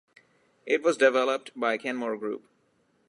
It 0.65 0.81
was 0.81 0.97
developed 0.97 1.51
by 1.55 1.77
Kenmore 1.77 2.17
Group. 2.17 2.49